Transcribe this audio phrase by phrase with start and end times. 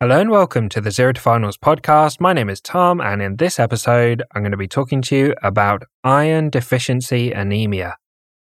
[0.00, 2.20] Hello and welcome to the Zero to Finals podcast.
[2.20, 5.34] My name is Tom, and in this episode, I'm going to be talking to you
[5.42, 7.96] about iron deficiency anemia.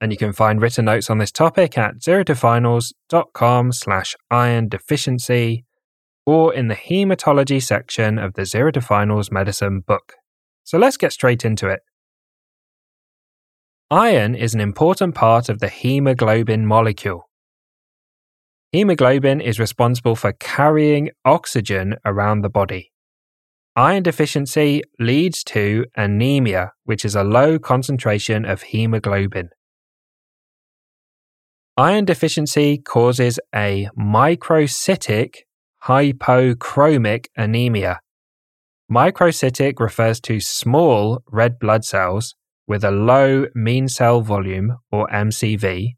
[0.00, 5.66] And you can find written notes on this topic at zerotofinals.com slash iron deficiency
[6.24, 10.14] or in the hematology section of the Zero to Finals medicine book.
[10.64, 11.80] So let's get straight into it.
[13.90, 17.28] Iron is an important part of the hemoglobin molecule.
[18.72, 22.90] Hemoglobin is responsible for carrying oxygen around the body.
[23.76, 29.50] Iron deficiency leads to anemia, which is a low concentration of hemoglobin.
[31.76, 35.34] Iron deficiency causes a microcytic
[35.84, 38.00] hypochromic anemia.
[38.90, 42.34] Microcytic refers to small red blood cells
[42.66, 45.96] with a low mean cell volume or MCV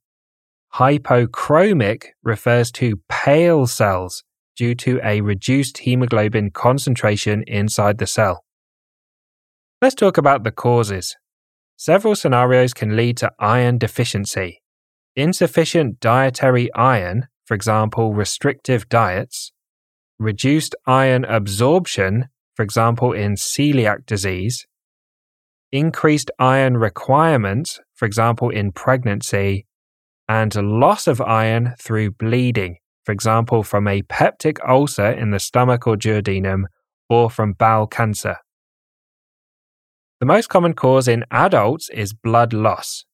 [0.75, 4.25] Hypochromic refers to pale cells
[4.57, 8.45] due to a reduced hemoglobin concentration inside the cell.
[9.81, 11.15] Let's talk about the causes.
[11.77, 14.63] Several scenarios can lead to iron deficiency.
[15.15, 19.53] Insufficient dietary iron, for example, restrictive diets,
[20.19, 24.67] reduced iron absorption, for example, in celiac disease,
[25.71, 29.67] increased iron requirements, for example, in pregnancy,
[30.29, 35.87] and loss of iron through bleeding, for example, from a peptic ulcer in the stomach
[35.87, 36.65] or duodenum,
[37.09, 38.37] or from bowel cancer.
[40.21, 43.05] The most common cause in adults is blood loss.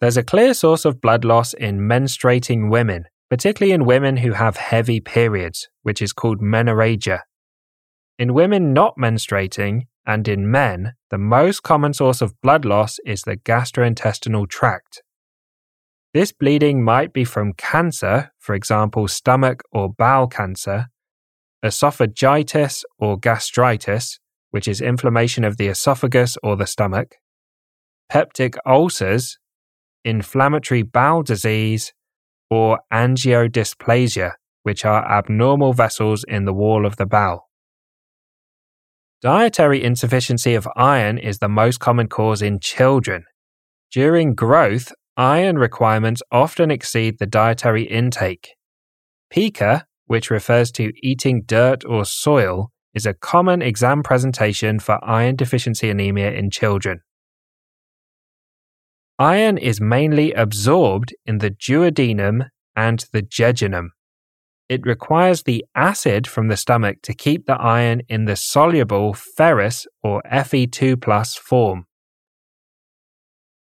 [0.00, 4.56] There's a clear source of blood loss in menstruating women, particularly in women who have
[4.56, 7.22] heavy periods, which is called menorrhagia.
[8.16, 13.22] In women not menstruating, and in men, the most common source of blood loss is
[13.22, 15.02] the gastrointestinal tract.
[16.14, 20.86] This bleeding might be from cancer, for example, stomach or bowel cancer,
[21.62, 24.18] esophagitis or gastritis,
[24.50, 27.16] which is inflammation of the esophagus or the stomach,
[28.10, 29.38] peptic ulcers,
[30.04, 31.92] inflammatory bowel disease,
[32.50, 34.32] or angiodysplasia,
[34.62, 37.48] which are abnormal vessels in the wall of the bowel.
[39.20, 43.24] Dietary insufficiency of iron is the most common cause in children.
[43.90, 48.54] During growth, iron requirements often exceed the dietary intake.
[49.30, 55.36] Pica, which refers to eating dirt or soil, is a common exam presentation for iron
[55.36, 57.00] deficiency anemia in children.
[59.18, 63.88] Iron is mainly absorbed in the duodenum and the jejunum.
[64.68, 69.86] It requires the acid from the stomach to keep the iron in the soluble ferrous
[70.02, 71.87] or Fe2 form.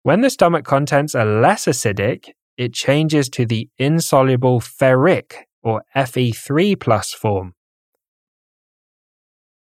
[0.08, 6.80] When the stomach contents are less acidic, it changes to the insoluble ferric or Fe3
[6.80, 7.56] plus form.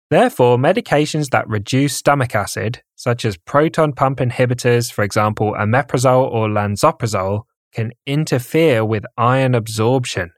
[0.09, 6.47] Therefore, medications that reduce stomach acid, such as proton pump inhibitors, for example, omeprazole or
[6.47, 10.31] lansoprazole, can interfere with iron absorption.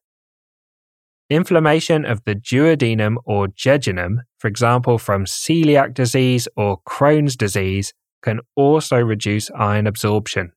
[1.30, 8.40] Inflammation of the duodenum or jejunum, for example, from celiac disease or Crohn's disease, can
[8.56, 10.54] also reduce iron absorption.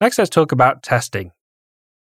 [0.00, 1.30] Next, let's talk about testing.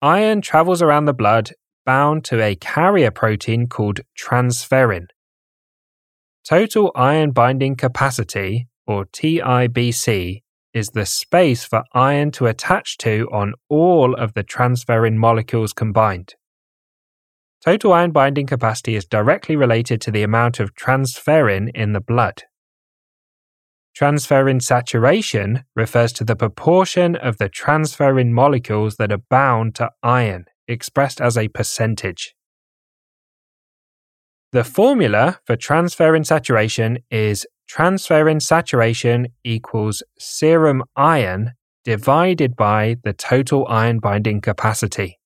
[0.01, 1.53] Iron travels around the blood
[1.85, 5.07] bound to a carrier protein called transferrin.
[6.49, 10.43] Total iron binding capacity, or TIBC,
[10.75, 16.35] is the space for iron to attach to on all of the transferrin molecules combined.
[17.65, 22.43] Total iron binding capacity is directly related to the amount of transferrin in the blood.
[23.97, 30.47] Transferrin saturation refers to the proportion of the transferrin molecules that are bound to iron,
[30.67, 32.35] expressed as a percentage.
[34.51, 41.53] The formula for transferrin saturation is transferrin saturation equals serum iron
[41.85, 45.19] divided by the total iron binding capacity.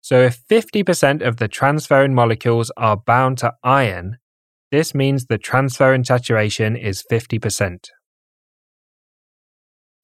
[0.00, 4.18] So if 50% of the transferrin molecules are bound to iron,
[4.70, 7.78] this means the transferrin saturation is 50%.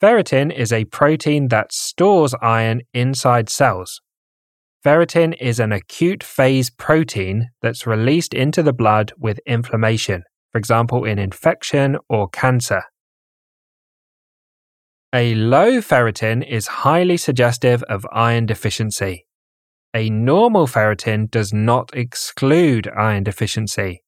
[0.02, 4.00] Ferritin is a protein that stores iron inside cells.
[4.84, 10.22] Ferritin is an acute phase protein that's released into the blood with inflammation,
[10.52, 12.82] for example, in infection or cancer.
[15.14, 19.26] A low ferritin is highly suggestive of iron deficiency.
[19.94, 24.03] A normal ferritin does not exclude iron deficiency.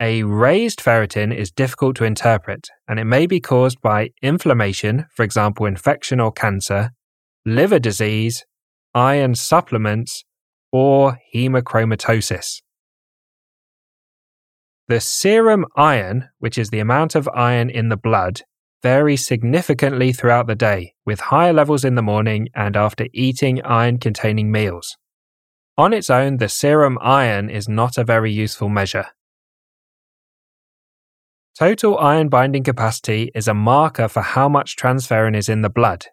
[0.00, 5.24] A raised ferritin is difficult to interpret, and it may be caused by inflammation, for
[5.24, 6.90] example, infection or cancer,
[7.44, 8.44] liver disease,
[8.94, 10.24] iron supplements,
[10.70, 12.62] or hemochromatosis.
[14.86, 18.42] The serum iron, which is the amount of iron in the blood,
[18.84, 23.98] varies significantly throughout the day, with higher levels in the morning and after eating iron
[23.98, 24.96] containing meals.
[25.76, 29.06] On its own, the serum iron is not a very useful measure.
[31.58, 36.06] Total iron binding capacity is a marker for how much transferrin is in the blood.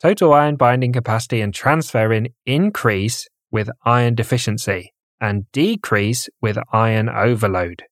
[0.00, 7.82] Total iron binding capacity and transferrin increase with iron deficiency and decrease with iron overload.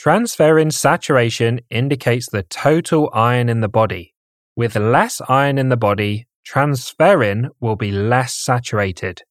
[0.00, 4.14] Transferrin saturation indicates the total iron in the body.
[4.54, 9.22] With less iron in the body, transferrin will be less saturated.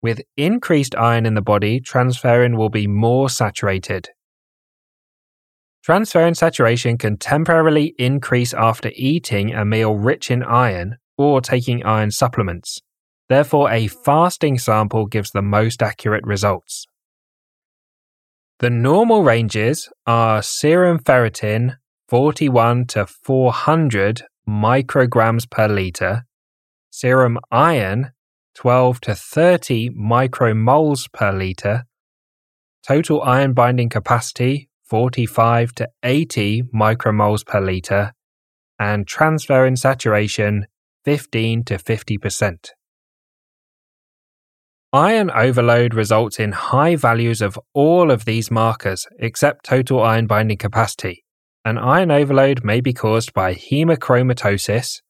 [0.00, 4.08] With increased iron in the body, transferrin will be more saturated.
[5.86, 12.10] Transferrin saturation can temporarily increase after eating a meal rich in iron or taking iron
[12.10, 12.80] supplements.
[13.28, 16.86] Therefore, a fasting sample gives the most accurate results.
[18.60, 21.76] The normal ranges are serum ferritin
[22.08, 26.24] 41 to 400 micrograms per liter,
[26.90, 28.12] serum iron
[28.56, 31.84] 12 to 30 micromoles per liter,
[32.82, 38.12] total iron binding capacity 45 to 80 micromoles per liter,
[38.78, 40.66] and transferrin saturation
[41.04, 42.70] 15 to 50%.
[44.92, 50.56] Iron overload results in high values of all of these markers except total iron binding
[50.56, 51.24] capacity,
[51.62, 55.02] and iron overload may be caused by hemochromatosis,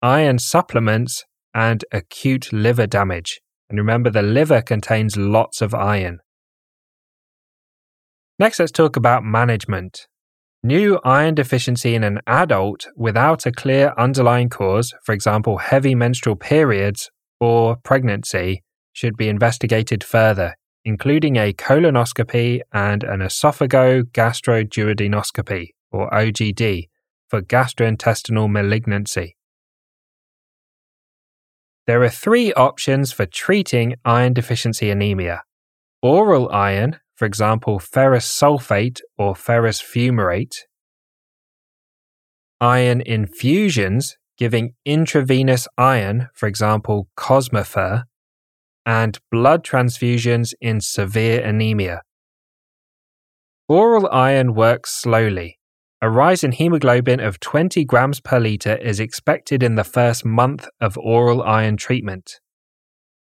[0.00, 3.40] iron supplements, and acute liver damage.
[3.68, 6.20] And remember, the liver contains lots of iron.
[8.38, 10.06] Next, let's talk about management.
[10.62, 16.36] New iron deficiency in an adult without a clear underlying cause, for example, heavy menstrual
[16.36, 17.10] periods
[17.40, 18.62] or pregnancy,
[18.92, 20.54] should be investigated further,
[20.84, 26.88] including a colonoscopy and an esophago-gastroduodenoscopy, or OGD,
[27.28, 29.36] for gastrointestinal malignancy.
[31.86, 35.42] There are three options for treating iron deficiency anemia
[36.02, 40.54] oral iron, for example, ferrous sulfate or ferrous fumarate,
[42.60, 48.04] iron infusions, giving intravenous iron, for example, Cosmofer,
[48.84, 52.02] and blood transfusions in severe anemia.
[53.68, 55.58] Oral iron works slowly.
[56.02, 60.68] A rise in hemoglobin of 20 grams per litre is expected in the first month
[60.80, 62.38] of oral iron treatment.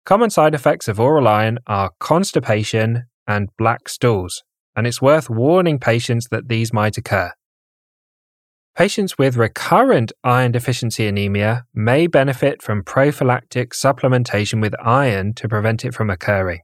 [0.06, 4.44] Common side effects of oral iron are constipation and black stools,
[4.76, 7.32] and it's worth warning patients that these might occur.
[8.76, 15.86] Patients with recurrent iron deficiency anemia may benefit from prophylactic supplementation with iron to prevent
[15.86, 16.60] it from occurring.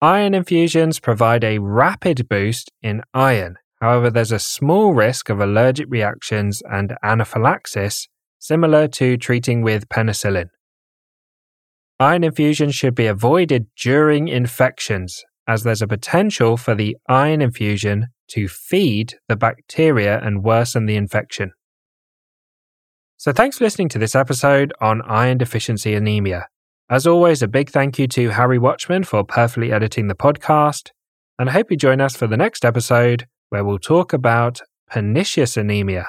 [0.00, 3.56] Iron infusions provide a rapid boost in iron.
[3.80, 8.08] However, there's a small risk of allergic reactions and anaphylaxis,
[8.40, 10.48] similar to treating with penicillin.
[12.00, 18.08] Iron infusions should be avoided during infections, as there's a potential for the iron infusion
[18.28, 21.52] to feed the bacteria and worsen the infection.
[23.18, 26.48] So, thanks for listening to this episode on iron deficiency anemia.
[26.90, 30.90] As always, a big thank you to Harry Watchman for perfectly editing the podcast,
[31.38, 35.56] and I hope you join us for the next episode where we'll talk about pernicious
[35.56, 36.08] anemia.